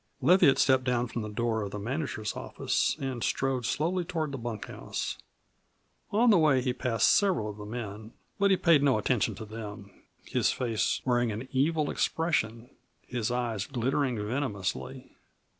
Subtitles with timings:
[0.19, 4.37] Leviatt stepped down from the door of the manager's office and strode slowly toward the
[4.39, 5.15] bunkhouse.
[6.09, 9.45] On the way he passed several of the men, but he paid no attention to
[9.45, 9.91] them,
[10.25, 12.71] his face wearing an evil expression,
[13.05, 15.11] his eyes glittering venomously.